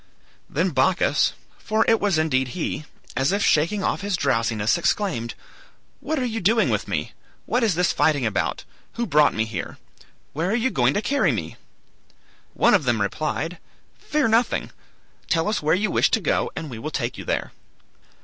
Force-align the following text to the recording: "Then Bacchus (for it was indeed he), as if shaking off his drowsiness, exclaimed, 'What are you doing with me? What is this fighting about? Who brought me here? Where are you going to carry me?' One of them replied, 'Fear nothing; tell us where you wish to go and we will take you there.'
"Then 0.49 0.71
Bacchus 0.71 1.33
(for 1.59 1.85
it 1.87 1.99
was 1.99 2.17
indeed 2.17 2.57
he), 2.57 2.85
as 3.15 3.31
if 3.31 3.43
shaking 3.45 3.83
off 3.83 4.01
his 4.01 4.17
drowsiness, 4.17 4.75
exclaimed, 4.75 5.35
'What 5.99 6.17
are 6.17 6.25
you 6.25 6.41
doing 6.41 6.71
with 6.71 6.87
me? 6.87 7.11
What 7.45 7.63
is 7.63 7.75
this 7.75 7.93
fighting 7.93 8.25
about? 8.25 8.63
Who 8.93 9.05
brought 9.05 9.35
me 9.35 9.45
here? 9.45 9.77
Where 10.33 10.49
are 10.49 10.55
you 10.55 10.71
going 10.71 10.95
to 10.95 11.03
carry 11.03 11.31
me?' 11.31 11.55
One 12.55 12.73
of 12.73 12.85
them 12.85 12.99
replied, 12.99 13.59
'Fear 13.99 14.29
nothing; 14.29 14.71
tell 15.29 15.47
us 15.47 15.61
where 15.61 15.75
you 15.75 15.91
wish 15.91 16.09
to 16.09 16.19
go 16.19 16.49
and 16.55 16.71
we 16.71 16.79
will 16.79 16.89
take 16.89 17.19
you 17.19 17.23
there.' 17.23 17.51